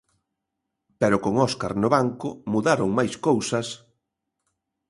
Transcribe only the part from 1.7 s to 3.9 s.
no banco mudaron máis cousas...